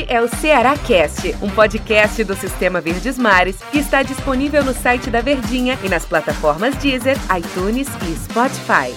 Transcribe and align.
Este 0.00 0.14
é 0.14 0.22
o 0.22 0.28
Ceará 0.28 0.78
Cast, 0.78 1.34
um 1.42 1.50
podcast 1.50 2.24
do 2.24 2.34
Sistema 2.34 2.80
Verdes 2.80 3.18
Mares 3.18 3.60
que 3.70 3.78
está 3.78 4.02
disponível 4.02 4.64
no 4.64 4.72
site 4.72 5.10
da 5.10 5.20
Verdinha 5.20 5.78
e 5.84 5.90
nas 5.90 6.06
plataformas 6.06 6.74
Deezer, 6.76 7.16
iTunes 7.36 7.86
e 8.08 8.16
Spotify. 8.16 8.94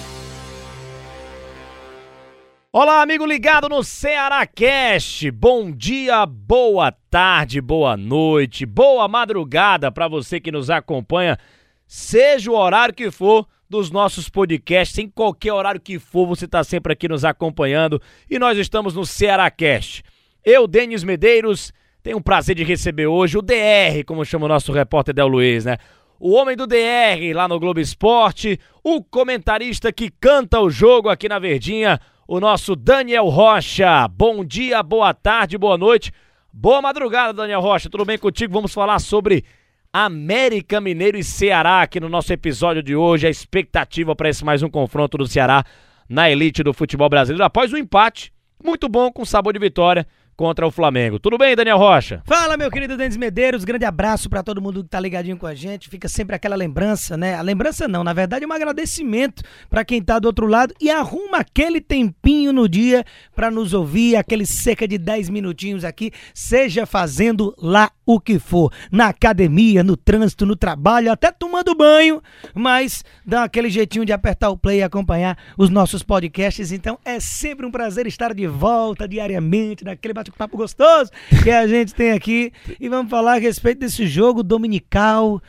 Olá, 2.72 3.02
amigo 3.02 3.26
ligado 3.26 3.68
no 3.68 3.84
Ceará 3.84 4.46
Cast. 4.46 5.30
Bom 5.30 5.70
dia, 5.70 6.24
boa 6.24 6.90
tarde, 7.10 7.60
boa 7.60 7.98
noite, 7.98 8.64
boa 8.64 9.06
madrugada 9.06 9.92
para 9.92 10.08
você 10.08 10.40
que 10.40 10.50
nos 10.50 10.70
acompanha, 10.70 11.38
seja 11.86 12.50
o 12.50 12.56
horário 12.56 12.94
que 12.94 13.10
for 13.10 13.46
dos 13.68 13.90
nossos 13.90 14.30
podcasts, 14.30 14.96
em 14.98 15.08
qualquer 15.08 15.52
horário 15.52 15.80
que 15.80 15.98
for, 15.98 16.26
você 16.26 16.46
está 16.46 16.64
sempre 16.64 16.94
aqui 16.94 17.08
nos 17.08 17.26
acompanhando 17.26 18.00
e 18.30 18.38
nós 18.38 18.56
estamos 18.56 18.94
no 18.94 19.04
Ceará 19.04 19.50
Cast. 19.50 20.02
Eu, 20.44 20.66
Denis 20.66 21.02
Medeiros, 21.02 21.72
tenho 22.02 22.18
o 22.18 22.22
prazer 22.22 22.54
de 22.54 22.62
receber 22.62 23.06
hoje 23.06 23.38
o 23.38 23.40
DR, 23.40 24.04
como 24.06 24.26
chama 24.26 24.44
o 24.44 24.48
nosso 24.48 24.72
repórter 24.72 25.14
Del 25.14 25.26
Luiz, 25.26 25.64
né? 25.64 25.78
O 26.20 26.32
homem 26.32 26.54
do 26.54 26.66
DR 26.66 27.32
lá 27.34 27.48
no 27.48 27.58
Globo 27.58 27.80
Esporte, 27.80 28.60
o 28.82 29.02
comentarista 29.02 29.90
que 29.90 30.10
canta 30.10 30.60
o 30.60 30.68
jogo 30.68 31.08
aqui 31.08 31.30
na 31.30 31.38
Verdinha, 31.38 31.98
o 32.28 32.40
nosso 32.40 32.76
Daniel 32.76 33.28
Rocha. 33.28 34.06
Bom 34.06 34.44
dia, 34.44 34.82
boa 34.82 35.14
tarde, 35.14 35.56
boa 35.56 35.78
noite, 35.78 36.12
boa 36.52 36.82
madrugada, 36.82 37.32
Daniel 37.32 37.62
Rocha. 37.62 37.88
Tudo 37.88 38.04
bem 38.04 38.18
contigo? 38.18 38.52
Vamos 38.52 38.74
falar 38.74 38.98
sobre 38.98 39.46
América 39.90 40.78
Mineiro 40.78 41.16
e 41.16 41.24
Ceará 41.24 41.80
aqui 41.80 41.98
no 41.98 42.10
nosso 42.10 42.30
episódio 42.34 42.82
de 42.82 42.94
hoje. 42.94 43.26
A 43.26 43.30
expectativa 43.30 44.14
para 44.14 44.28
esse 44.28 44.44
mais 44.44 44.62
um 44.62 44.68
confronto 44.68 45.16
do 45.16 45.26
Ceará 45.26 45.64
na 46.06 46.30
elite 46.30 46.62
do 46.62 46.74
futebol 46.74 47.08
brasileiro 47.08 47.44
após 47.44 47.72
um 47.72 47.78
empate 47.78 48.30
muito 48.62 48.90
bom 48.90 49.10
com 49.10 49.24
sabor 49.24 49.54
de 49.54 49.58
vitória 49.58 50.06
contra 50.36 50.66
o 50.66 50.70
Flamengo. 50.70 51.18
Tudo 51.18 51.38
bem, 51.38 51.56
Daniel 51.56 51.78
Rocha? 51.78 52.22
Fala, 52.24 52.56
meu 52.56 52.70
querido 52.70 52.96
Denis 52.96 53.16
Medeiros. 53.16 53.64
Grande 53.64 53.84
abraço 53.84 54.28
para 54.28 54.42
todo 54.42 54.60
mundo 54.60 54.82
que 54.82 54.90
tá 54.90 55.00
ligadinho 55.00 55.36
com 55.36 55.46
a 55.46 55.54
gente. 55.54 55.88
Fica 55.88 56.08
sempre 56.08 56.36
aquela 56.36 56.56
lembrança, 56.56 57.16
né? 57.16 57.34
A 57.34 57.42
lembrança 57.42 57.86
não, 57.88 58.04
na 58.04 58.12
verdade 58.12 58.44
é 58.44 58.48
um 58.48 58.52
agradecimento 58.52 59.42
para 59.70 59.84
quem 59.84 60.02
tá 60.02 60.18
do 60.18 60.26
outro 60.26 60.46
lado 60.46 60.74
e 60.80 60.90
arruma 60.90 61.38
aquele 61.38 61.80
tempinho 61.80 62.52
no 62.52 62.68
dia 62.68 63.04
para 63.34 63.50
nos 63.50 63.72
ouvir, 63.72 64.16
aqueles 64.16 64.48
cerca 64.48 64.86
de 64.86 64.98
10 64.98 65.30
minutinhos 65.30 65.84
aqui, 65.84 66.10
seja 66.32 66.86
fazendo 66.86 67.54
lá 67.58 67.90
o 68.06 68.20
que 68.20 68.38
for, 68.38 68.72
na 68.92 69.08
academia, 69.08 69.82
no 69.82 69.96
trânsito, 69.96 70.44
no 70.44 70.56
trabalho, 70.56 71.10
até 71.10 71.32
tomando 71.32 71.74
banho, 71.74 72.22
mas 72.54 73.02
dá 73.24 73.44
aquele 73.44 73.70
jeitinho 73.70 74.04
de 74.04 74.12
apertar 74.12 74.50
o 74.50 74.58
play 74.58 74.78
e 74.78 74.82
acompanhar 74.82 75.38
os 75.56 75.70
nossos 75.70 76.02
podcasts. 76.02 76.70
Então 76.70 76.98
é 77.04 77.18
sempre 77.18 77.64
um 77.64 77.70
prazer 77.70 78.06
estar 78.06 78.34
de 78.34 78.46
volta 78.46 79.08
diariamente 79.08 79.84
naquele 79.84 80.12
bate-papo 80.24 80.56
gostoso 80.56 81.10
que 81.42 81.50
a 81.50 81.66
gente 81.66 81.94
tem 81.94 82.12
aqui. 82.12 82.52
E 82.80 82.88
vamos 82.88 83.10
falar 83.10 83.34
a 83.34 83.38
respeito 83.38 83.80
desse 83.80 84.06
jogo 84.06 84.42
dominical. 84.42 85.40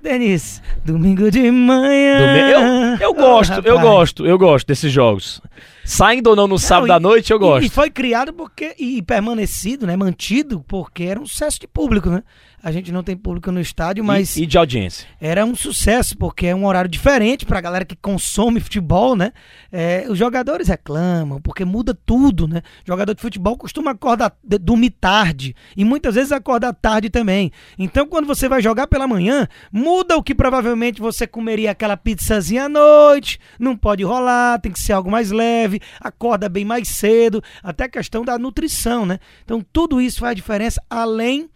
Denis, 0.00 0.60
domingo 0.84 1.30
de 1.30 1.48
manhã. 1.50 2.98
Eu, 3.00 3.08
eu 3.08 3.14
gosto, 3.14 3.62
oh, 3.64 3.68
eu 3.68 3.80
gosto, 3.80 4.26
eu 4.26 4.38
gosto 4.38 4.66
desses 4.66 4.90
jogos. 4.90 5.40
Saindo 5.84 6.30
ou 6.30 6.36
não 6.36 6.46
no 6.46 6.58
sábado 6.58 6.88
não, 6.88 6.94
e, 6.94 6.96
à 6.96 7.00
noite, 7.00 7.32
eu 7.32 7.38
gosto. 7.38 7.64
E, 7.64 7.66
e 7.66 7.70
foi 7.70 7.90
criado 7.90 8.32
porque 8.32 8.74
e 8.78 9.02
permanecido, 9.02 9.86
né, 9.86 9.96
mantido 9.96 10.64
porque 10.66 11.04
era 11.04 11.20
um 11.20 11.26
sucesso 11.26 11.60
de 11.60 11.66
público, 11.66 12.10
né? 12.10 12.22
A 12.62 12.70
gente 12.70 12.92
não 12.92 13.02
tem 13.02 13.16
público 13.16 13.50
no 13.50 13.60
estádio, 13.60 14.04
mas. 14.04 14.36
E, 14.36 14.44
e 14.44 14.46
de 14.46 14.56
audiência. 14.56 15.08
Era 15.20 15.44
um 15.44 15.54
sucesso, 15.54 16.16
porque 16.16 16.46
é 16.46 16.54
um 16.54 16.64
horário 16.64 16.88
diferente 16.88 17.44
para 17.44 17.58
a 17.58 17.60
galera 17.60 17.84
que 17.84 17.96
consome 17.96 18.60
futebol, 18.60 19.16
né? 19.16 19.32
É, 19.72 20.06
os 20.08 20.16
jogadores 20.16 20.68
reclamam, 20.68 21.40
porque 21.40 21.64
muda 21.64 21.92
tudo, 21.92 22.46
né? 22.46 22.62
Jogador 22.86 23.14
de 23.14 23.20
futebol 23.20 23.56
costuma 23.56 23.90
acordar, 23.90 24.32
dormir 24.44 24.90
tarde. 24.90 25.56
E 25.76 25.84
muitas 25.84 26.14
vezes 26.14 26.30
acorda 26.30 26.72
tarde 26.72 27.10
também. 27.10 27.50
Então, 27.76 28.06
quando 28.06 28.26
você 28.26 28.48
vai 28.48 28.62
jogar 28.62 28.86
pela 28.86 29.08
manhã, 29.08 29.48
muda 29.72 30.16
o 30.16 30.22
que 30.22 30.34
provavelmente 30.34 31.00
você 31.00 31.26
comeria 31.26 31.72
aquela 31.72 31.96
pizzazinha 31.96 32.66
à 32.66 32.68
noite. 32.68 33.40
Não 33.58 33.76
pode 33.76 34.04
rolar, 34.04 34.60
tem 34.60 34.70
que 34.70 34.80
ser 34.80 34.92
algo 34.92 35.10
mais 35.10 35.32
leve, 35.32 35.71
acorda 36.00 36.48
bem 36.48 36.64
mais 36.64 36.88
cedo. 36.88 37.42
Até 37.62 37.84
a 37.84 37.88
questão 37.88 38.24
da 38.24 38.38
nutrição, 38.38 39.06
né? 39.06 39.18
Então, 39.44 39.64
tudo 39.72 40.00
isso 40.00 40.20
faz 40.20 40.34
diferença, 40.34 40.82
além 40.88 41.48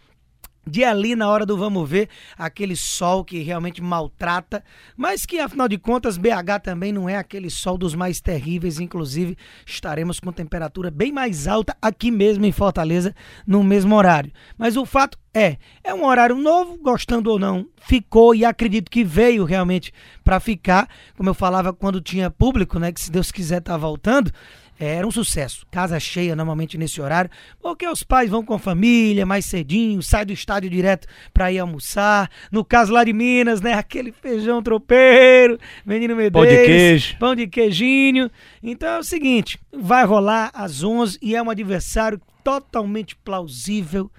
de 0.67 0.83
ali 0.83 1.15
na 1.15 1.29
hora 1.29 1.45
do 1.45 1.57
vamos 1.57 1.89
ver 1.89 2.09
aquele 2.37 2.75
sol 2.75 3.23
que 3.23 3.39
realmente 3.39 3.81
maltrata, 3.81 4.63
mas 4.95 5.25
que 5.25 5.39
afinal 5.39 5.67
de 5.67 5.77
contas 5.77 6.17
BH 6.17 6.61
também 6.63 6.91
não 6.91 7.07
é 7.07 7.17
aquele 7.17 7.49
sol 7.49 7.77
dos 7.77 7.95
mais 7.95 8.19
terríveis, 8.19 8.79
inclusive 8.79 9.37
estaremos 9.65 10.19
com 10.19 10.31
temperatura 10.31 10.91
bem 10.91 11.11
mais 11.11 11.47
alta 11.47 11.75
aqui 11.81 12.11
mesmo 12.11 12.45
em 12.45 12.51
Fortaleza 12.51 13.15
no 13.45 13.63
mesmo 13.63 13.95
horário. 13.95 14.31
Mas 14.57 14.75
o 14.75 14.85
fato 14.85 15.17
é, 15.33 15.57
é 15.83 15.93
um 15.93 16.03
horário 16.03 16.35
novo, 16.35 16.79
gostando 16.81 17.29
ou 17.29 17.37
não, 17.37 17.67
ficou 17.77 18.33
e 18.33 18.43
acredito 18.43 18.89
que 18.89 19.03
veio 19.03 19.45
realmente 19.45 19.93
para 20.23 20.39
ficar, 20.39 20.89
como 21.15 21.29
eu 21.29 21.33
falava 21.33 21.71
quando 21.71 22.01
tinha 22.01 22.31
público, 22.31 22.79
né, 22.79 22.91
que 22.91 22.99
se 22.99 23.11
Deus 23.11 23.31
quiser 23.31 23.61
tá 23.61 23.77
voltando. 23.77 24.31
É, 24.79 24.95
era 24.95 25.07
um 25.07 25.11
sucesso. 25.11 25.65
Casa 25.71 25.99
cheia 25.99 26.35
normalmente 26.35 26.77
nesse 26.77 27.01
horário, 27.01 27.31
porque 27.61 27.87
os 27.87 28.03
pais 28.03 28.29
vão 28.29 28.43
com 28.43 28.53
a 28.53 28.59
família 28.59 29.25
mais 29.25 29.45
cedinho, 29.45 30.01
sai 30.03 30.25
do 30.25 30.33
estádio 30.33 30.69
direto 30.69 31.07
para 31.33 31.51
ir 31.51 31.59
almoçar. 31.59 32.29
No 32.51 32.63
caso 32.63 32.93
lá 32.93 33.03
de 33.03 33.13
Minas, 33.13 33.61
né? 33.61 33.73
Aquele 33.77 34.11
feijão 34.11 34.61
tropeiro, 34.61 35.57
menino 35.85 36.15
Medeiros. 36.15 36.33
Pão 36.33 36.45
de 36.45 36.65
queijo. 36.65 37.17
Pão 37.17 37.35
de 37.35 37.47
queijinho. 37.47 38.29
Então 38.61 38.89
é 38.89 38.99
o 38.99 39.03
seguinte, 39.03 39.59
vai 39.73 40.05
rolar 40.05 40.51
às 40.53 40.83
11 40.83 41.17
e 41.21 41.35
é 41.35 41.41
um 41.41 41.49
adversário 41.49 42.21
totalmente 42.43 43.15
plausível 43.15 44.11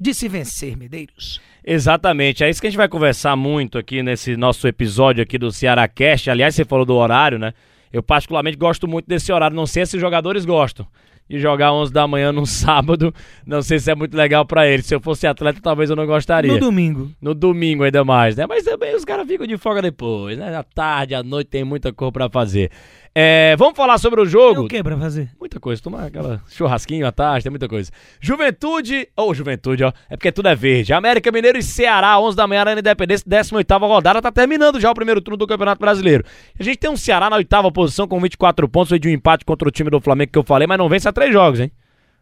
de 0.00 0.14
se 0.14 0.28
vencer, 0.28 0.76
Medeiros. 0.76 1.40
Exatamente, 1.64 2.42
é 2.42 2.48
isso 2.48 2.60
que 2.60 2.66
a 2.66 2.70
gente 2.70 2.78
vai 2.78 2.88
conversar 2.88 3.36
muito 3.36 3.76
aqui 3.76 4.02
nesse 4.02 4.36
nosso 4.36 4.66
episódio 4.66 5.22
aqui 5.22 5.36
do 5.36 5.50
Ceará 5.52 5.86
Cast. 5.86 6.30
Aliás, 6.30 6.54
você 6.54 6.64
falou 6.64 6.86
do 6.86 6.94
horário, 6.94 7.38
né? 7.38 7.52
Eu 7.92 8.02
particularmente 8.02 8.56
gosto 8.56 8.86
muito 8.86 9.06
desse 9.06 9.32
horário, 9.32 9.56
não 9.56 9.66
sei 9.66 9.86
se 9.86 9.96
os 9.96 10.00
jogadores 10.00 10.44
gostam 10.44 10.86
de 11.28 11.38
jogar 11.38 11.72
11 11.72 11.92
da 11.92 12.06
manhã 12.06 12.32
num 12.32 12.46
sábado, 12.46 13.14
não 13.46 13.60
sei 13.60 13.78
se 13.78 13.90
é 13.90 13.94
muito 13.94 14.16
legal 14.16 14.46
para 14.46 14.66
eles. 14.66 14.86
Se 14.86 14.94
eu 14.94 15.00
fosse 15.00 15.26
atleta, 15.26 15.60
talvez 15.60 15.90
eu 15.90 15.96
não 15.96 16.06
gostaria. 16.06 16.52
No 16.52 16.58
domingo. 16.58 17.10
No 17.20 17.34
domingo 17.34 17.84
ainda 17.84 18.04
mais, 18.04 18.36
né? 18.36 18.46
Mas 18.46 18.64
também 18.64 18.94
os 18.96 19.04
caras 19.04 19.26
ficam 19.26 19.46
de 19.46 19.58
folga 19.58 19.82
depois, 19.82 20.38
né? 20.38 20.56
À 20.56 20.62
tarde, 20.62 21.14
à 21.14 21.22
noite 21.22 21.48
tem 21.48 21.64
muita 21.64 21.92
coisa 21.92 22.12
para 22.12 22.30
fazer. 22.30 22.70
É, 23.20 23.56
vamos 23.56 23.76
falar 23.76 23.98
sobre 23.98 24.20
o 24.20 24.24
jogo. 24.24 24.54
Tem 24.54 24.64
o 24.64 24.68
que 24.68 24.82
pra 24.84 24.96
fazer? 24.96 25.28
Muita 25.40 25.58
coisa. 25.58 25.82
Tomar 25.82 26.04
aquela 26.04 26.40
churrasquinho 26.46 27.04
à 27.04 27.10
tarde, 27.10 27.42
tem 27.42 27.50
muita 27.50 27.66
coisa. 27.66 27.90
Juventude, 28.20 29.08
ou 29.16 29.30
oh, 29.30 29.34
Juventude, 29.34 29.82
ó. 29.82 29.92
É 30.08 30.16
porque 30.16 30.30
tudo 30.30 30.48
é 30.48 30.54
verde. 30.54 30.92
América 30.92 31.32
Mineiro 31.32 31.58
e 31.58 31.62
Ceará, 31.64 32.20
11 32.20 32.36
da 32.36 32.46
manhã 32.46 32.64
na 32.64 32.78
Independência, 32.78 33.24
18 33.26 33.76
rodada. 33.78 34.22
Tá 34.22 34.30
terminando 34.30 34.78
já 34.78 34.88
o 34.88 34.94
primeiro 34.94 35.20
turno 35.20 35.36
do 35.36 35.48
Campeonato 35.48 35.80
Brasileiro. 35.80 36.24
A 36.60 36.62
gente 36.62 36.78
tem 36.78 36.88
um 36.88 36.96
Ceará 36.96 37.28
na 37.28 37.34
oitava 37.34 37.72
posição 37.72 38.06
com 38.06 38.20
24 38.20 38.68
pontos, 38.68 38.90
foi 38.90 39.00
de 39.00 39.08
um 39.08 39.10
empate 39.10 39.44
contra 39.44 39.66
o 39.66 39.72
time 39.72 39.90
do 39.90 40.00
Flamengo 40.00 40.30
que 40.30 40.38
eu 40.38 40.44
falei, 40.44 40.68
mas 40.68 40.78
não 40.78 40.88
vence 40.88 41.08
a 41.08 41.12
três 41.12 41.32
jogos, 41.32 41.58
hein? 41.58 41.72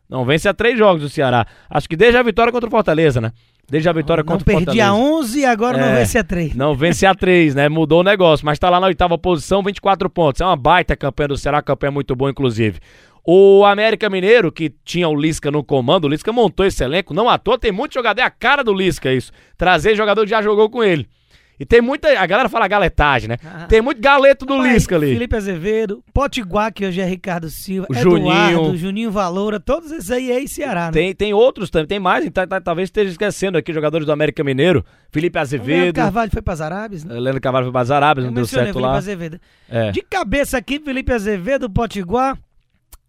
Não 0.09 0.25
vence 0.25 0.49
a 0.49 0.55
três 0.55 0.79
jogos 0.79 1.03
o 1.03 1.11
Ceará. 1.11 1.47
Acho 1.69 1.87
que 1.91 1.97
desde 1.97 2.17
a 2.17 2.23
vitória 2.23 2.51
contra 2.51 2.69
o 2.69 2.71
Fortaleza, 2.71 3.21
né? 3.21 3.33
Desde 3.69 3.89
a 3.89 3.93
vitória 3.93 4.23
não 4.23 4.33
contra 4.33 4.49
o 4.49 4.53
Fortaleza. 4.53 4.89
Não 4.89 4.97
perdi 4.97 5.09
a 5.09 5.19
11 5.19 5.41
e 5.41 5.45
agora 5.45 5.79
é, 5.79 5.81
não 5.81 5.95
vence 5.97 6.19
a 6.19 6.25
3. 6.25 6.55
Não 6.55 6.75
vence 6.75 7.07
a 7.07 7.15
3, 7.15 7.55
né? 7.55 7.69
Mudou 7.69 8.01
o 8.01 8.05
negócio, 8.05 8.47
mas 8.47 8.59
tá 8.59 8.71
lá 8.71 8.79
na 8.79 8.87
oitava 8.87 9.19
posição, 9.19 9.63
24 9.63 10.09
pontos. 10.09 10.41
É 10.41 10.45
uma 10.45 10.57
baita 10.57 10.97
campanha 10.97 11.29
do 11.29 11.37
Ceará, 11.37 11.61
campanha 11.61 11.91
muito 11.91 12.15
boa, 12.15 12.31
inclusive. 12.31 12.79
O 13.25 13.65
América 13.65 14.09
Mineiro, 14.09 14.53
que 14.53 14.73
tinha 14.85 15.09
o 15.09 15.15
Lisca 15.17 15.51
no 15.51 15.65
comando, 15.65 16.05
o 16.05 16.09
Lisca 16.09 16.33
montou 16.33 16.65
esse 16.65 16.85
elenco, 16.85 17.13
não 17.13 17.29
à 17.29 17.37
toa, 17.37 17.59
tem 17.59 17.73
muito 17.73 17.95
jogador, 17.95 18.21
é 18.21 18.25
a 18.25 18.31
cara 18.31 18.63
do 18.63 18.73
Lisca 18.73 19.13
isso. 19.13 19.33
Trazer 19.59 19.97
jogador 19.97 20.23
que 20.23 20.31
já 20.31 20.41
jogou 20.41 20.71
com 20.71 20.85
ele. 20.85 21.09
E 21.59 21.65
tem 21.65 21.81
muita. 21.81 22.09
A 22.21 22.27
galera 22.27 22.49
fala 22.49 22.69
galetagem, 22.69 23.29
né? 23.29 23.37
Ah. 23.45 23.67
Tem 23.67 23.81
muito 23.81 24.01
galeto 24.01 24.45
do 24.45 24.59
Mas, 24.59 24.75
Lisca 24.75 24.97
ali. 24.97 25.13
Felipe 25.13 25.37
Azevedo, 25.37 26.05
Potiguar, 26.13 26.73
que 26.73 26.87
hoje 26.87 27.01
é 27.01 27.05
Ricardo 27.05 27.49
Silva, 27.49 27.87
o 27.91 27.95
Eduardo, 27.95 28.21
Juninho. 28.21 28.77
Juninho 28.77 29.11
Valoura, 29.11 29.59
todos 29.59 29.91
esses 29.91 30.11
aí 30.11 30.31
é 30.31 30.47
Ceará, 30.47 30.87
né? 30.87 30.93
Tem, 30.93 31.15
tem 31.15 31.33
outros 31.33 31.71
também, 31.71 31.87
tem 31.87 31.99
mais, 31.99 32.25
então, 32.25 32.47
tá, 32.47 32.61
talvez 32.61 32.89
esteja 32.89 33.11
esquecendo 33.11 33.57
aqui 33.57 33.73
jogadores 33.73 34.07
do 34.07 34.13
América 34.13 34.45
Mineiro. 34.45 34.85
Felipe 35.11 35.39
Azevedo. 35.39 35.81
Leandro 35.81 35.95
Carvalho 35.95 36.31
foi 36.31 36.43
para 36.43 36.55
as 36.55 36.61
Arábias, 36.61 37.05
né? 37.05 37.19
Leandro 37.19 37.41
Carvalho 37.41 37.67
foi 37.67 37.73
para 37.73 37.81
as 37.81 37.91
Arábias, 37.91 38.27
não 38.27 38.33
deu 38.35 38.47
certo 38.47 38.67
Felipe 38.67 38.81
lá. 38.81 38.97
Azevedo. 38.97 39.41
É. 39.69 39.91
De 39.91 40.03
cabeça 40.03 40.59
aqui, 40.59 40.79
Felipe 40.79 41.13
Azevedo, 41.13 41.71
Potiguar, 41.71 42.39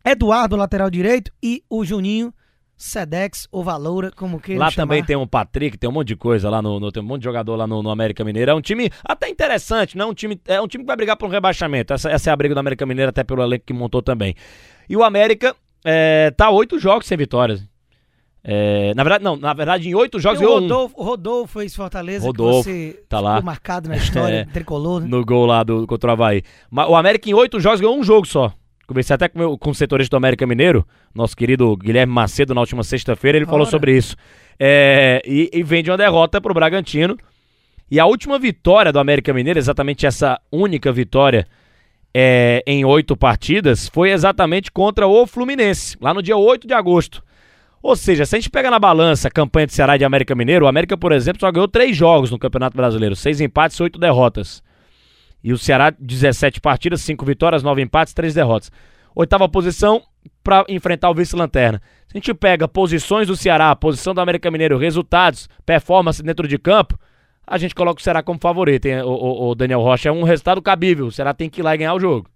Eduardo, 0.05 0.55
lateral 0.55 0.89
direito, 0.89 1.31
e 1.43 1.61
o 1.69 1.83
Juninho 1.83 2.33
Sedex 2.77 3.47
ou 3.51 3.63
Valoura, 3.63 4.11
como 4.11 4.39
que 4.39 4.55
Lá 4.55 4.69
chamar. 4.69 4.85
também 4.85 5.03
tem 5.03 5.15
um 5.15 5.25
Patrick, 5.25 5.79
tem 5.79 5.89
um 5.89 5.93
monte 5.93 6.09
de 6.09 6.15
coisa 6.15 6.47
lá 6.47 6.61
no, 6.61 6.79
no 6.79 6.91
tem 6.91 7.01
um 7.01 7.05
monte 7.05 7.21
de 7.21 7.25
jogador 7.25 7.55
lá 7.55 7.65
no, 7.65 7.81
no, 7.81 7.89
América 7.89 8.23
Mineiro. 8.23 8.51
É 8.51 8.53
um 8.53 8.61
time 8.61 8.91
até 9.03 9.27
interessante, 9.27 9.97
não 9.97 10.05
é 10.05 10.09
um 10.09 10.13
time, 10.13 10.39
é 10.45 10.61
um 10.61 10.67
time 10.67 10.83
que 10.83 10.87
vai 10.87 10.95
brigar 10.95 11.17
por 11.17 11.27
um 11.27 11.31
rebaixamento. 11.31 11.91
Essa, 11.91 12.11
essa 12.11 12.29
é 12.29 12.33
a 12.33 12.35
briga 12.35 12.53
do 12.53 12.59
América 12.59 12.85
Mineiro 12.85 13.09
até 13.09 13.23
pelo 13.23 13.41
elenco 13.41 13.65
que 13.65 13.73
montou 13.73 14.03
também. 14.03 14.35
E 14.87 14.95
o 14.95 15.03
América 15.03 15.55
é, 15.83 16.29
tá 16.37 16.51
oito 16.51 16.77
jogos 16.77 17.07
sem 17.07 17.17
vitórias. 17.17 17.67
É, 18.43 18.93
na 18.93 19.03
verdade, 19.03 19.23
não, 19.23 19.35
na 19.35 19.53
verdade, 19.55 19.89
em 19.89 19.95
oito 19.95 20.19
jogos 20.19 20.39
o 20.39 20.45
Rodolfo, 20.45 21.01
um. 21.01 21.03
Rodolfo 21.03 21.59
fez 21.59 21.75
Fortaleza, 21.75 22.25
Rodolfo, 22.25 22.69
que 22.69 22.93
tá 23.09 23.19
lá. 23.19 23.41
marcado 23.41 23.89
na 23.89 23.97
história, 23.97 24.35
é, 24.41 24.45
tricolor. 24.45 25.01
Né? 25.01 25.07
No 25.07 25.25
gol 25.25 25.47
lá 25.47 25.63
do, 25.63 25.87
contra 25.87 26.11
o 26.11 26.13
Havaí. 26.13 26.43
O 26.71 26.95
América 26.95 27.27
em 27.27 27.33
oito 27.33 27.59
jogos 27.59 27.81
ganhou 27.81 27.97
um 27.97 28.03
jogo 28.03 28.27
só 28.27 28.53
Conversei 28.87 29.13
até 29.15 29.27
com, 29.27 29.37
meu, 29.37 29.57
com 29.57 29.71
o 29.71 29.75
setorista 29.75 30.11
do 30.11 30.17
América 30.17 30.47
Mineiro, 30.47 30.87
nosso 31.13 31.35
querido 31.35 31.75
Guilherme 31.75 32.13
Macedo, 32.13 32.55
na 32.55 32.61
última 32.61 32.83
sexta-feira, 32.83 33.37
ele 33.37 33.43
Ora. 33.43 33.51
falou 33.51 33.65
sobre 33.65 33.95
isso. 33.95 34.15
É, 34.57 35.21
e, 35.25 35.49
e 35.53 35.61
vem 35.61 35.83
de 35.83 35.91
uma 35.91 35.97
derrota 35.97 36.39
pro 36.39 36.53
Bragantino. 36.53 37.17
E 37.91 37.99
a 37.99 38.05
última 38.05 38.39
vitória 38.39 38.91
do 38.91 38.99
América 38.99 39.33
Mineiro, 39.33 39.59
exatamente 39.59 40.05
essa 40.05 40.39
única 40.49 40.89
vitória 40.91 41.45
é, 42.13 42.63
em 42.65 42.85
oito 42.85 43.15
partidas, 43.17 43.89
foi 43.89 44.11
exatamente 44.11 44.71
contra 44.71 45.05
o 45.05 45.27
Fluminense, 45.27 45.97
lá 45.99 46.13
no 46.13 46.23
dia 46.23 46.37
8 46.37 46.65
de 46.65 46.73
agosto. 46.73 47.21
Ou 47.83 47.95
seja, 47.95 48.25
se 48.25 48.35
a 48.35 48.39
gente 48.39 48.49
pega 48.49 48.71
na 48.71 48.79
balança 48.79 49.27
a 49.27 49.31
campanha 49.31 49.67
de 49.67 49.73
Ceará 49.73 49.95
e 49.95 49.99
de 49.99 50.05
América 50.05 50.33
Mineiro, 50.33 50.65
o 50.65 50.67
América, 50.67 50.97
por 50.97 51.11
exemplo, 51.11 51.41
só 51.41 51.51
ganhou 51.51 51.67
três 51.67 51.95
jogos 51.95 52.31
no 52.31 52.39
Campeonato 52.39 52.75
Brasileiro, 52.75 53.15
seis 53.15 53.39
empates 53.41 53.77
e 53.77 53.83
oito 53.83 53.99
derrotas. 53.99 54.63
E 55.43 55.53
o 55.53 55.57
Ceará, 55.57 55.91
17 55.91 56.59
partidas, 56.59 57.01
5 57.01 57.25
vitórias, 57.25 57.63
9 57.63 57.81
empates, 57.81 58.13
3 58.13 58.33
derrotas. 58.33 58.71
Oitava 59.15 59.47
posição 59.49 60.03
para 60.43 60.65
enfrentar 60.69 61.09
o 61.09 61.13
vice-lanterna. 61.13 61.81
Se 62.07 62.15
a 62.15 62.17
gente 62.17 62.33
pega 62.33 62.67
posições 62.67 63.27
do 63.27 63.35
Ceará, 63.35 63.75
posição 63.75 64.13
do 64.13 64.21
América 64.21 64.51
Mineiro, 64.51 64.77
resultados, 64.77 65.49
performance 65.65 66.21
dentro 66.21 66.47
de 66.47 66.57
campo, 66.57 66.97
a 67.45 67.57
gente 67.57 67.73
coloca 67.73 67.99
o 67.99 68.03
Ceará 68.03 68.21
como 68.21 68.39
favorito. 68.39 68.85
Hein? 68.85 69.01
O, 69.01 69.09
o, 69.09 69.49
o, 69.49 69.55
Daniel 69.55 69.81
Rocha 69.81 70.09
é 70.09 70.11
um 70.11 70.23
resultado 70.23 70.61
cabível. 70.61 71.07
O 71.07 71.11
Ceará 71.11 71.33
tem 71.33 71.49
que 71.49 71.61
ir 71.61 71.63
lá 71.63 71.73
e 71.73 71.77
ganhar 71.77 71.93
o 71.93 71.99
jogo. 71.99 72.29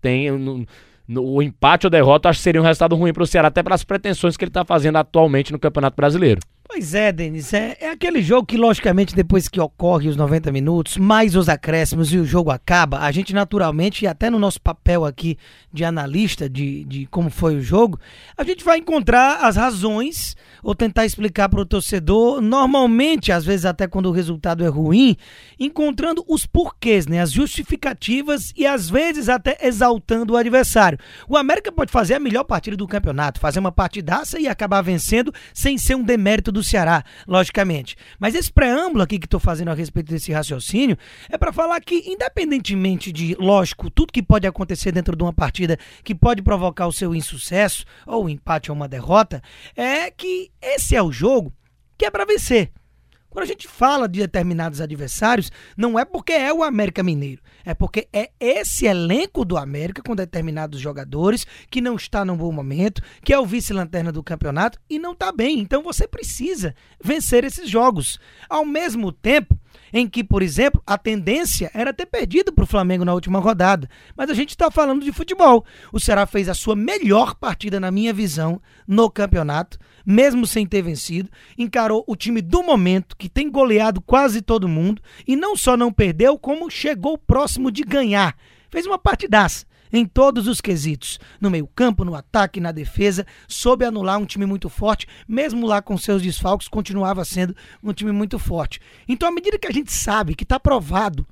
Tem 0.00 0.30
no, 0.30 0.66
no, 1.08 1.24
o 1.24 1.42
empate 1.42 1.86
ou 1.86 1.90
derrota, 1.90 2.28
acho 2.28 2.38
que 2.38 2.44
seria 2.44 2.60
um 2.60 2.64
resultado 2.64 2.94
ruim 2.94 3.12
para 3.12 3.22
o 3.22 3.26
Ceará, 3.26 3.48
até 3.48 3.62
pelas 3.62 3.84
pretensões 3.84 4.36
que 4.36 4.44
ele 4.44 4.50
está 4.50 4.64
fazendo 4.64 4.96
atualmente 4.96 5.52
no 5.52 5.58
Campeonato 5.58 5.96
Brasileiro. 5.96 6.40
Pois 6.72 6.94
é, 6.94 7.10
Denis, 7.10 7.52
é, 7.52 7.76
é, 7.80 7.90
aquele 7.90 8.22
jogo 8.22 8.46
que, 8.46 8.56
logicamente, 8.56 9.12
depois 9.12 9.48
que 9.48 9.60
ocorre 9.60 10.08
os 10.08 10.14
90 10.16 10.52
minutos, 10.52 10.96
mais 10.96 11.34
os 11.34 11.48
acréscimos 11.48 12.12
e 12.12 12.16
o 12.16 12.24
jogo 12.24 12.48
acaba, 12.48 13.00
a 13.00 13.10
gente 13.10 13.34
naturalmente, 13.34 14.04
e 14.04 14.06
até 14.06 14.30
no 14.30 14.38
nosso 14.38 14.62
papel 14.62 15.04
aqui 15.04 15.36
de 15.72 15.84
analista 15.84 16.48
de, 16.48 16.84
de 16.84 17.06
como 17.06 17.28
foi 17.28 17.56
o 17.56 17.60
jogo, 17.60 17.98
a 18.36 18.44
gente 18.44 18.62
vai 18.62 18.78
encontrar 18.78 19.44
as 19.44 19.56
razões 19.56 20.36
ou 20.62 20.72
tentar 20.72 21.04
explicar 21.04 21.48
para 21.48 21.60
o 21.60 21.66
torcedor, 21.66 22.40
normalmente, 22.40 23.32
às 23.32 23.44
vezes 23.44 23.66
até 23.66 23.88
quando 23.88 24.06
o 24.06 24.12
resultado 24.12 24.64
é 24.64 24.68
ruim, 24.68 25.16
encontrando 25.58 26.24
os 26.28 26.46
porquês, 26.46 27.04
né, 27.04 27.20
as 27.20 27.32
justificativas 27.32 28.52
e 28.56 28.64
às 28.64 28.88
vezes 28.88 29.28
até 29.28 29.58
exaltando 29.60 30.34
o 30.34 30.36
adversário. 30.36 31.00
O 31.28 31.36
América 31.36 31.72
pode 31.72 31.90
fazer 31.90 32.14
a 32.14 32.20
melhor 32.20 32.44
partida 32.44 32.76
do 32.76 32.86
campeonato, 32.86 33.40
fazer 33.40 33.58
uma 33.58 33.72
partidaça 33.72 34.38
e 34.38 34.46
acabar 34.46 34.82
vencendo 34.82 35.34
sem 35.52 35.76
ser 35.76 35.96
um 35.96 36.04
demérito 36.04 36.52
do 36.52 36.59
do 36.60 36.64
Ceará, 36.64 37.02
logicamente. 37.26 37.96
Mas 38.18 38.34
esse 38.34 38.52
preâmbulo 38.52 39.02
aqui 39.02 39.18
que 39.18 39.26
estou 39.26 39.40
fazendo 39.40 39.70
a 39.70 39.74
respeito 39.74 40.10
desse 40.10 40.32
raciocínio 40.32 40.96
é 41.28 41.36
para 41.36 41.52
falar 41.52 41.80
que, 41.80 42.04
independentemente 42.06 43.10
de, 43.10 43.34
lógico, 43.38 43.90
tudo 43.90 44.12
que 44.12 44.22
pode 44.22 44.46
acontecer 44.46 44.92
dentro 44.92 45.16
de 45.16 45.22
uma 45.22 45.32
partida 45.32 45.78
que 46.04 46.14
pode 46.14 46.42
provocar 46.42 46.86
o 46.86 46.92
seu 46.92 47.14
insucesso, 47.14 47.84
ou 48.06 48.24
um 48.24 48.28
empate 48.28 48.70
ou 48.70 48.76
uma 48.76 48.88
derrota, 48.88 49.42
é 49.76 50.10
que 50.10 50.50
esse 50.60 50.94
é 50.94 51.02
o 51.02 51.10
jogo 51.10 51.52
que 51.96 52.04
é 52.04 52.10
para 52.10 52.24
vencer. 52.24 52.70
Quando 53.30 53.44
a 53.44 53.46
gente 53.46 53.68
fala 53.68 54.08
de 54.08 54.18
determinados 54.18 54.80
adversários, 54.80 55.52
não 55.76 55.96
é 55.96 56.04
porque 56.04 56.32
é 56.32 56.52
o 56.52 56.64
América 56.64 57.00
Mineiro, 57.00 57.40
é 57.64 57.72
porque 57.72 58.08
é 58.12 58.30
esse 58.40 58.86
elenco 58.86 59.44
do 59.44 59.56
América 59.56 60.02
com 60.02 60.16
determinados 60.16 60.80
jogadores 60.80 61.46
que 61.70 61.80
não 61.80 61.94
está 61.94 62.24
num 62.24 62.36
bom 62.36 62.50
momento, 62.50 63.00
que 63.24 63.32
é 63.32 63.38
o 63.38 63.46
vice-lanterna 63.46 64.10
do 64.10 64.24
campeonato 64.24 64.80
e 64.90 64.98
não 64.98 65.12
está 65.12 65.30
bem. 65.30 65.60
Então 65.60 65.80
você 65.80 66.08
precisa 66.08 66.74
vencer 67.02 67.44
esses 67.44 67.70
jogos. 67.70 68.18
Ao 68.48 68.66
mesmo 68.66 69.12
tempo, 69.12 69.56
em 69.92 70.08
que, 70.08 70.22
por 70.22 70.42
exemplo, 70.42 70.82
a 70.86 70.96
tendência 70.96 71.70
era 71.74 71.92
ter 71.92 72.06
perdido 72.06 72.52
para 72.52 72.64
o 72.64 72.66
Flamengo 72.66 73.04
na 73.04 73.14
última 73.14 73.38
rodada. 73.38 73.88
Mas 74.16 74.30
a 74.30 74.34
gente 74.34 74.50
está 74.50 74.70
falando 74.70 75.04
de 75.04 75.12
futebol. 75.12 75.64
O 75.92 76.00
Ceará 76.00 76.26
fez 76.26 76.48
a 76.48 76.54
sua 76.54 76.76
melhor 76.76 77.34
partida, 77.34 77.80
na 77.80 77.90
minha 77.90 78.12
visão, 78.12 78.60
no 78.86 79.10
campeonato, 79.10 79.78
mesmo 80.04 80.46
sem 80.46 80.66
ter 80.66 80.82
vencido. 80.82 81.28
Encarou 81.58 82.04
o 82.06 82.16
time 82.16 82.40
do 82.40 82.62
momento, 82.62 83.16
que 83.16 83.28
tem 83.28 83.50
goleado 83.50 84.00
quase 84.00 84.42
todo 84.42 84.68
mundo, 84.68 85.02
e 85.26 85.36
não 85.36 85.56
só 85.56 85.76
não 85.76 85.92
perdeu, 85.92 86.38
como 86.38 86.70
chegou 86.70 87.18
próximo 87.18 87.70
de 87.70 87.82
ganhar. 87.82 88.36
Fez 88.70 88.86
uma 88.86 88.98
partidaça 88.98 89.69
em 89.92 90.04
todos 90.04 90.46
os 90.46 90.60
quesitos, 90.60 91.18
no 91.40 91.50
meio-campo, 91.50 92.04
no 92.04 92.14
ataque, 92.14 92.60
na 92.60 92.72
defesa, 92.72 93.26
soube 93.48 93.84
anular 93.84 94.18
um 94.18 94.26
time 94.26 94.46
muito 94.46 94.68
forte, 94.68 95.06
mesmo 95.26 95.66
lá 95.66 95.82
com 95.82 95.96
seus 95.96 96.22
desfalques, 96.22 96.68
continuava 96.68 97.24
sendo 97.24 97.54
um 97.82 97.92
time 97.92 98.12
muito 98.12 98.38
forte. 98.38 98.80
Então, 99.08 99.28
à 99.28 99.32
medida 99.32 99.58
que 99.58 99.66
a 99.66 99.72
gente 99.72 99.92
sabe 99.92 100.34
que 100.34 100.44
está 100.44 100.58
provado 100.58 101.26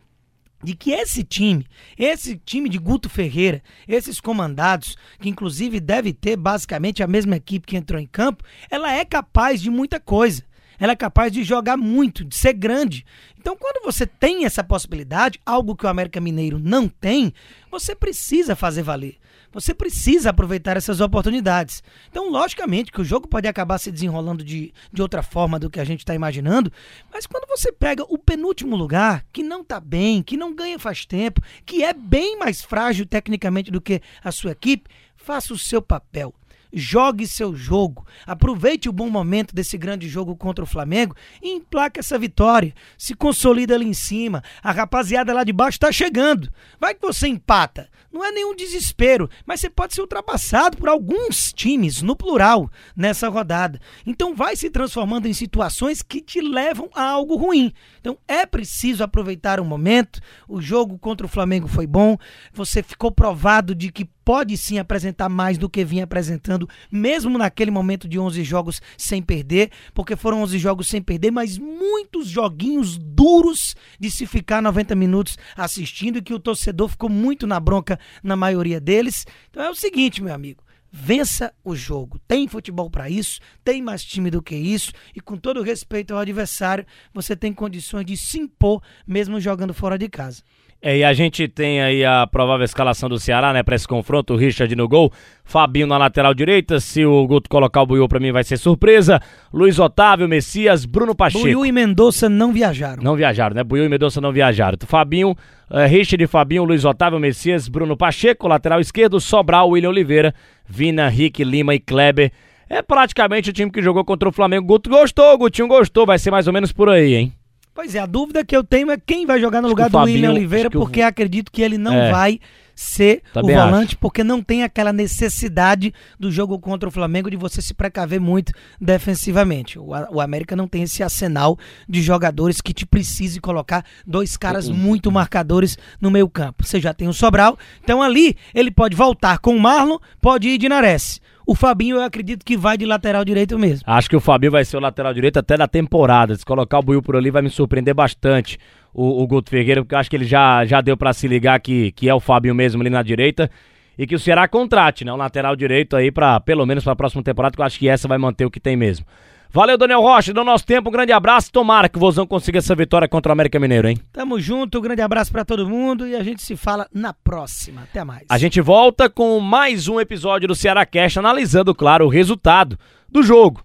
de 0.63 0.75
que 0.75 0.91
esse 0.91 1.23
time, 1.23 1.65
esse 1.97 2.37
time 2.37 2.69
de 2.69 2.79
Guto 2.79 3.09
Ferreira, 3.09 3.63
esses 3.87 4.21
comandados, 4.21 4.97
que 5.21 5.29
inclusive 5.29 5.79
deve 5.79 6.13
ter 6.13 6.37
basicamente 6.37 7.03
a 7.03 7.07
mesma 7.07 7.37
equipe 7.37 7.67
que 7.67 7.77
entrou 7.77 8.01
em 8.01 8.07
campo, 8.07 8.43
ela 8.71 8.93
é 8.93 9.05
capaz 9.05 9.63
de 9.63 9.71
muita 9.71 10.01
coisa 10.01 10.48
ela 10.79 10.93
é 10.93 10.97
capaz 10.97 11.33
de 11.33 11.43
jogar 11.43 11.77
muito, 11.77 12.25
de 12.25 12.37
ser 12.37 12.53
grande. 12.53 13.05
Então, 13.39 13.57
quando 13.57 13.85
você 13.85 14.07
tem 14.07 14.45
essa 14.45 14.63
possibilidade, 14.63 15.41
algo 15.45 15.77
que 15.77 15.87
o 15.87 15.89
América 15.89 16.21
Mineiro 16.21 16.59
não 16.59 16.89
tem, 16.89 17.33
você 17.71 17.95
precisa 17.95 18.55
fazer 18.55 18.83
valer. 18.83 19.17
Você 19.51 19.73
precisa 19.73 20.31
aproveitar 20.31 20.77
essas 20.77 21.01
oportunidades. 21.01 21.83
Então, 22.11 22.31
logicamente 22.31 22.93
que 22.93 23.01
o 23.01 23.05
jogo 23.05 23.27
pode 23.27 23.49
acabar 23.49 23.79
se 23.79 23.91
desenrolando 23.91 24.45
de, 24.45 24.73
de 24.93 25.03
outra 25.03 25.23
forma 25.23 25.59
do 25.59 25.71
que 25.71 25.81
a 25.81 25.85
gente 25.85 26.01
está 26.01 26.15
imaginando, 26.15 26.71
mas 27.13 27.27
quando 27.27 27.49
você 27.49 27.73
pega 27.73 28.05
o 28.09 28.19
penúltimo 28.19 28.77
lugar, 28.77 29.25
que 29.33 29.43
não 29.43 29.63
está 29.63 29.81
bem, 29.81 30.23
que 30.23 30.37
não 30.37 30.55
ganha 30.55 30.79
faz 30.79 31.07
tempo, 31.07 31.41
que 31.65 31.83
é 31.83 31.95
bem 31.95 32.39
mais 32.39 32.63
frágil 32.63 33.07
tecnicamente 33.07 33.71
do 33.71 33.81
que 33.81 34.03
a 34.23 34.31
sua 34.31 34.53
equipe, 34.53 34.91
faça 35.17 35.55
o 35.55 35.59
seu 35.59 35.81
papel 35.81 36.35
jogue 36.73 37.27
seu 37.27 37.55
jogo, 37.55 38.07
aproveite 38.27 38.89
o 38.89 38.93
bom 38.93 39.09
momento 39.09 39.55
desse 39.55 39.79
grande 39.79 40.09
jogo 40.09 40.37
contra 40.37 40.65
o 40.65 40.67
Flamengo 40.67 41.15
e 41.43 41.51
emplaque 41.51 42.01
essa 42.01 42.19
vitória. 42.19 42.75
Se 42.97 43.15
consolida 43.15 43.75
ali 43.75 43.87
em 43.87 43.95
cima. 43.95 44.43
A 44.63 44.73
rapaziada 44.73 45.33
lá 45.33 45.45
de 45.45 45.53
baixo 45.53 45.77
está 45.77 45.91
chegando. 45.93 46.51
Vai 46.79 46.95
que 46.95 47.03
você 47.03 47.29
empata. 47.29 47.89
Não 48.11 48.25
é 48.25 48.33
nenhum 48.33 48.57
desespero, 48.57 49.29
mas 49.45 49.61
você 49.61 49.69
pode 49.69 49.95
ser 49.95 50.01
ultrapassado 50.01 50.79
por 50.79 50.89
alguns 50.89 51.53
times, 51.53 52.01
no 52.01 52.17
plural, 52.17 52.71
nessa 52.97 53.29
rodada. 53.29 53.79
Então 54.07 54.35
vai 54.35 54.57
se 54.57 54.71
transformando 54.71 55.29
em 55.29 55.35
situações 55.35 56.03
que 56.03 56.23
te 56.23 56.41
levam 56.41 56.89
a 56.95 57.03
algo 57.03 57.37
ruim. 57.37 57.73
Então 58.01 58.17
é 58.27 58.47
preciso 58.47 59.05
aproveitar 59.05 59.61
o 59.61 59.65
momento. 59.65 60.21
O 60.49 60.61
jogo 60.61 60.99
contra 60.99 61.27
o 61.27 61.29
Flamengo 61.29 61.69
foi 61.69 61.87
bom. 61.87 62.17
Você 62.53 62.83
ficou 62.83 63.13
provado 63.13 63.75
de 63.75 63.93
que 63.93 64.07
pode 64.29 64.57
sim 64.57 64.79
apresentar 64.79 65.29
mais 65.29 65.57
do 65.57 65.71
que 65.71 65.85
vinha 65.85 66.05
apresentando, 66.05 66.58
mesmo 66.91 67.37
naquele 67.37 67.71
momento 67.71 68.09
de 68.09 68.19
11 68.19 68.43
jogos 68.43 68.81
sem 68.97 69.23
perder, 69.23 69.71
porque 69.93 70.17
foram 70.17 70.43
11 70.43 70.59
jogos 70.59 70.89
sem 70.89 71.03
perder, 71.03 71.31
mas 71.31 71.59
muitos 71.59 72.29
joguinhos 72.29 72.97
duros 72.97 73.77
de 74.01 74.11
se 74.11 74.27
ficar 74.27 74.63
90 74.63 74.95
minutos 74.95 75.37
assistindo 75.55 76.19
e 76.19 76.23
que 76.23 76.35
o 76.35 76.41
torcedor 76.41 76.89
ficou 76.89 77.11
muito 77.11 77.47
na 77.47 77.61
bronca 77.61 78.01
na 78.23 78.35
maioria 78.35 78.81
deles. 78.81 79.27
Então 79.51 79.63
é 79.63 79.71
o 79.71 79.75
seguinte, 79.75 80.23
meu 80.23 80.35
amigo, 80.35 80.63
vença 80.91 81.53
o 81.63 81.77
jogo. 81.77 82.19
Tem 82.27 82.49
futebol 82.49 82.91
para 82.91 83.11
isso, 83.11 83.41
tem 83.63 83.83
mais 83.83 84.03
time 84.03 84.31
do 84.31 84.43
que 84.43 84.57
isso, 84.57 84.93
e 85.15 85.21
com 85.21 85.37
todo 85.37 85.63
respeito 85.63 86.15
ao 86.15 86.21
adversário, 86.21 86.87
você 87.13 87.37
tem 87.37 87.53
condições 87.53 88.07
de 88.07 88.17
se 88.17 88.39
impor 88.39 88.83
mesmo 89.07 89.41
jogando 89.41 89.75
fora 89.75 89.99
de 89.99 90.09
casa. 90.09 90.43
É, 90.81 90.99
e 90.99 91.05
a 91.05 91.13
gente 91.13 91.49
tem 91.49 91.83
aí 91.83 92.05
a 92.05 92.25
provável 92.25 92.65
escalação 92.65 93.09
do 93.09 93.19
Ceará, 93.19 93.53
né, 93.53 93.65
para 93.65 93.75
esse 93.75 93.87
confronto, 93.87 94.35
o 94.35 94.37
Richard 94.37 94.75
no 94.77 94.87
gol, 94.87 95.13
Fabinho 95.45 95.89
na 95.89 95.99
lateral 95.99 96.33
direita, 96.33 96.79
se 96.79 97.05
o 97.05 97.27
Guto 97.27 97.51
colocar 97.51 97.83
o 97.83 97.87
Buiu 97.87 98.07
para 98.07 98.21
mim 98.21 98.31
vai 98.31 98.45
ser 98.45 98.57
surpresa, 98.59 99.21
Luiz 99.53 99.81
Otávio, 99.81 100.29
Messias, 100.29 100.85
Bruno 100.85 101.17
Pacheco. 101.17 101.43
Buiu 101.43 101.67
e 101.67 101.73
Mendonça 101.73 102.29
não 102.29 102.53
viajaram. 102.53 103.03
Não 103.03 103.17
viajaram, 103.17 103.57
né, 103.57 103.65
Buiu 103.65 103.85
e 103.85 103.89
Mendonça 103.89 104.21
não 104.21 104.31
viajaram. 104.31 104.79
Fabinho, 104.87 105.35
é, 105.69 105.85
Richard, 105.87 106.25
Fabinho, 106.29 106.63
Luiz 106.63 106.85
Otávio, 106.85 107.19
Messias, 107.19 107.67
Bruno 107.67 107.97
Pacheco, 107.97 108.47
lateral 108.47 108.79
esquerdo, 108.79 109.21
Sobral, 109.21 109.71
William 109.71 109.91
Oliveira, 109.91 110.33
Vina, 110.65 111.09
Rick, 111.09 111.43
Lima 111.43 111.75
e 111.75 111.81
Kleber. 111.81 112.31
É 112.71 112.83
praticamente 112.83 113.51
o 113.51 113.53
time 113.53 113.71
que 113.71 113.83
jogou 113.83 114.05
contra 114.05 114.29
o 114.29 114.33
Flamengo. 114.33 114.67
Guto 114.67 114.91
gostou, 114.91 115.37
Gutinho 115.39 115.67
gostou, 115.67 116.07
vai 116.07 116.19
ser 116.19 116.31
mais 116.31 116.47
ou 116.47 116.53
menos 116.53 116.71
por 116.71 116.89
aí, 116.89 117.15
hein? 117.15 117.33
Pois 117.79 117.95
é, 117.95 118.01
a 118.01 118.07
dúvida 118.07 118.45
que 118.45 118.57
eu 118.57 118.65
tenho 118.65 118.91
é 118.91 118.97
quem 118.99 119.25
vai 119.25 119.41
jogar 119.41 119.63
no 119.63 119.69
acho 119.69 119.73
lugar 119.73 119.89
do 119.89 119.93
Fabinho, 119.93 120.17
William 120.17 120.31
Oliveira, 120.33 120.69
porque 120.69 121.01
acredito 121.01 121.53
que 121.53 121.63
ele 121.63 121.79
não 121.79 121.95
é. 121.95 122.11
vai 122.11 122.41
ser 122.75 123.23
o 123.37 123.43
volante, 123.43 123.91
acho. 123.91 123.99
porque 123.99 124.25
não 124.25 124.43
tem 124.43 124.65
aquela 124.65 124.93
necessidade 124.93 125.95
do 126.19 126.29
jogo 126.29 126.59
contra 126.59 126.89
o 126.89 126.91
Flamengo 126.91 127.31
de 127.31 127.37
você 127.37 127.63
se 127.63 127.73
precaver 127.73 128.21
muito 128.21 128.53
defensivamente. 128.81 129.79
O, 129.79 129.91
o 130.11 130.21
América 130.21 130.57
não 130.57 130.67
tem 130.67 130.83
esse 130.83 131.05
arsenal 131.05 131.57
de 131.89 132.03
jogadores 132.03 132.61
que 132.61 132.73
te 132.73 132.85
precise 132.85 133.39
colocar 133.39 133.85
dois 134.05 134.37
caras 134.37 134.67
uhum. 134.67 134.75
muito 134.75 135.13
marcadores 135.13 135.79
no 136.01 136.11
meio 136.11 136.29
campo. 136.29 136.65
Você 136.65 136.81
já 136.81 136.93
tem 136.93 137.07
o 137.07 137.13
Sobral, 137.13 137.57
então 137.81 138.03
ali 138.03 138.37
ele 138.53 138.73
pode 138.73 138.97
voltar 138.97 139.39
com 139.39 139.55
o 139.55 139.61
Marlon, 139.61 139.99
pode 140.21 140.49
ir 140.49 140.59
de 140.59 140.69
Nares. 140.69 141.21
O 141.51 141.55
Fabinho, 141.55 141.97
eu 141.97 142.03
acredito 142.03 142.45
que 142.45 142.59
vai 142.59 142.77
de 142.77 142.85
lateral 142.85 143.25
direito 143.25 143.59
mesmo. 143.59 143.83
Acho 143.87 144.11
que 144.11 144.15
o 144.15 144.21
Fabinho 144.21 144.53
vai 144.53 144.67
ser 144.67 144.77
o 144.77 144.81
lateral 144.81 145.15
direito 145.15 145.39
até 145.39 145.57
da 145.57 145.67
temporada. 145.67 146.37
Se 146.37 146.45
colocar 146.45 146.79
o 146.79 146.83
Buiu 146.83 147.01
por 147.01 147.17
ali, 147.17 147.31
vai 147.31 147.41
me 147.41 147.49
surpreender 147.49 147.95
bastante 147.95 148.59
o, 148.93 149.23
o 149.23 149.27
Guto 149.27 149.49
Ferreira, 149.49 149.81
porque 149.81 149.95
eu 149.95 149.99
acho 149.99 150.11
que 150.11 150.17
ele 150.17 150.27
já, 150.27 150.63
já 150.67 150.83
deu 150.83 150.95
para 150.95 151.11
se 151.15 151.27
ligar 151.27 151.59
que, 151.59 151.91
que 151.93 152.07
é 152.07 152.13
o 152.13 152.21
Fabinho 152.21 152.55
mesmo 152.55 152.83
ali 152.83 152.91
na 152.91 153.03
direita. 153.03 153.51
e 153.99 154.07
que 154.07 154.15
o 154.15 154.19
Ceará 154.19 154.47
contrate, 154.47 155.07
né? 155.07 155.13
Um 155.13 155.17
lateral 155.17 155.57
direito 155.57 155.97
aí 155.97 156.13
para 156.13 156.39
pelo 156.39 156.67
menos 156.67 156.85
para 156.85 156.93
a 156.93 156.97
próxima 156.97 157.23
temporada, 157.23 157.57
que 157.57 157.63
eu 157.63 157.65
acho 157.65 157.79
que 157.79 157.89
essa 157.89 158.07
vai 158.07 158.19
manter 158.19 158.45
o 158.45 158.51
que 158.51 158.61
tem 158.61 158.77
mesmo. 158.77 159.07
Valeu, 159.51 159.79
Daniel 159.79 160.03
Rocha, 160.03 160.33
do 160.33 160.45
nosso 160.45 160.65
tempo, 160.67 160.91
um 160.91 160.93
grande 160.93 161.11
abraço. 161.13 161.51
Tomara 161.51 161.89
que 161.89 161.97
o 161.97 162.01
Vozão 162.01 162.27
consiga 162.27 162.59
essa 162.59 162.75
vitória 162.75 163.09
contra 163.09 163.31
o 163.31 163.33
América 163.33 163.59
Mineiro, 163.59 163.89
hein? 163.89 163.99
Tamo 164.13 164.39
junto, 164.39 164.79
um 164.79 164.83
grande 164.83 165.01
abraço 165.01 165.33
para 165.33 165.45
todo 165.45 165.69
mundo 165.69 166.07
e 166.07 166.15
a 166.15 166.23
gente 166.23 166.43
se 166.43 166.55
fala 166.55 166.87
na 166.93 167.15
próxima. 167.15 167.83
Até 167.83 168.05
mais. 168.05 168.25
A 168.29 168.37
gente 168.37 168.61
volta 168.61 169.09
com 169.09 169.41
mais 169.41 169.89
um 169.89 169.99
episódio 169.99 170.49
do 170.49 170.55
Ceará 170.55 170.85
Cash, 170.85 171.17
analisando, 171.17 171.75
claro, 171.75 172.05
o 172.05 172.11
resultado 172.11 172.79
do 173.09 173.23
jogo. 173.23 173.63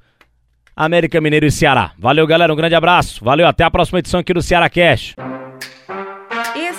América 0.76 1.20
Mineiro 1.22 1.46
e 1.46 1.52
Ceará. 1.52 1.92
Valeu, 2.00 2.26
galera, 2.26 2.52
um 2.52 2.56
grande 2.56 2.76
abraço. 2.76 3.24
Valeu, 3.24 3.46
até 3.46 3.64
a 3.64 3.70
próxima 3.70 4.00
edição 4.00 4.22
aqui 4.22 4.34
do 4.34 4.42
Ceará 4.42 4.70
Cash. 4.70 5.16